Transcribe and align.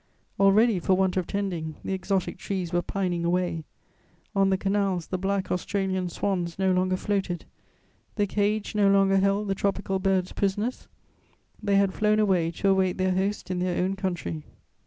Already, 0.39 0.79
for 0.79 0.95
want 0.95 1.15
of 1.15 1.27
tending, 1.27 1.75
the 1.83 1.93
exotic 1.93 2.39
trees 2.39 2.73
were 2.73 2.81
pining 2.81 3.23
away; 3.23 3.65
on 4.35 4.49
the 4.49 4.57
canals 4.57 5.05
the 5.05 5.17
black 5.19 5.51
Australian 5.51 6.09
swans 6.09 6.57
no 6.57 6.71
longer 6.71 6.97
floated; 6.97 7.45
the 8.15 8.25
cage 8.25 8.73
no 8.73 8.89
longer 8.89 9.17
held 9.17 9.47
the 9.47 9.53
tropical 9.53 9.99
birds 9.99 10.31
prisoners: 10.31 10.87
they 11.61 11.75
had 11.75 11.93
flown 11.93 12.17
away 12.17 12.49
to 12.49 12.67
await 12.69 12.97
their 12.97 13.11
host 13.13 13.51
in 13.51 13.59
their 13.59 13.77
own 13.83 13.95
country. 13.95 14.41